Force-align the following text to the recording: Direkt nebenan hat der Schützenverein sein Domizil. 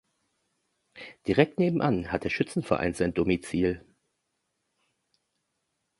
Direkt 1.27 1.59
nebenan 1.59 2.11
hat 2.11 2.23
der 2.23 2.31
Schützenverein 2.31 2.95
sein 2.95 3.13
Domizil. 3.13 3.85